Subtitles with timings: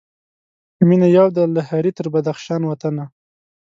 [0.89, 3.05] مېنه یوه ده له هري تر بدخشان وطنه